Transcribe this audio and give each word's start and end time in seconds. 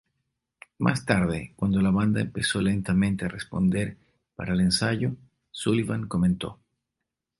Más 0.79 1.05
tarde, 1.05 1.53
cuando 1.55 1.79
la 1.79 1.91
banda 1.91 2.21
empezó 2.21 2.59
lentamente 2.59 3.25
a 3.25 3.27
responder 3.27 3.97
para 4.35 4.55
el 4.55 4.61
ensayo, 4.61 5.13
Sullivan 5.51 6.07
comentó. 6.07 6.57